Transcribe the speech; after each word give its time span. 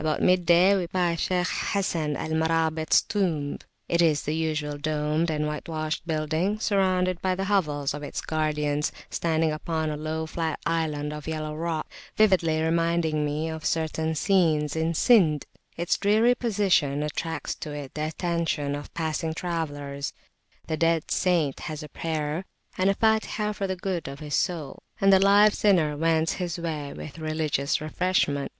About 0.00 0.22
midday 0.22 0.74
we 0.74 0.86
passed 0.86 1.28
by 1.28 1.42
Shaykh 1.42 1.48
Hasan 1.74 2.16
al 2.16 2.30
Marabit's 2.30 3.02
tomb. 3.02 3.58
It 3.88 4.00
is 4.00 4.22
the 4.22 4.34
usual 4.34 4.78
domed 4.78 5.28
and 5.30 5.46
whitewashed 5.46 6.06
building, 6.06 6.58
surrounded 6.60 7.20
by 7.20 7.34
the 7.34 7.44
hovels 7.44 7.92
of 7.92 8.02
its 8.02 8.22
guardians, 8.22 8.90
standing 9.10 9.52
upon 9.52 9.90
a 9.90 9.96
low 9.98 10.24
flat 10.24 10.58
island 10.64 11.12
of 11.12 11.28
yellow 11.28 11.54
rock, 11.54 11.90
vividly 12.16 12.62
reminding 12.62 13.22
me 13.22 13.50
of 13.50 13.66
certain 13.66 14.14
scenes 14.14 14.76
in 14.76 14.94
Sind. 14.94 15.44
Its 15.76 15.98
dreary 15.98 16.34
position 16.34 17.02
attracts 17.02 17.54
to 17.56 17.72
it 17.74 17.92
the 17.92 18.06
attention 18.06 18.74
of 18.74 18.94
passing 18.94 19.34
travellers; 19.34 20.14
the 20.68 20.78
dead 20.78 21.10
saint 21.10 21.60
has 21.68 21.82
a 21.82 21.90
prayer 21.90 22.46
and 22.78 22.88
a 22.88 22.94
Fatihah 22.94 23.52
for 23.54 23.66
the 23.66 23.76
good 23.76 24.08
of 24.08 24.20
his 24.20 24.34
soul, 24.34 24.82
and 25.02 25.12
the 25.12 25.20
live 25.20 25.52
sinner 25.52 25.98
wends 25.98 26.32
his 26.40 26.56
way 26.58 26.94
with 26.94 27.18
religious 27.18 27.78
refreshment. 27.82 28.50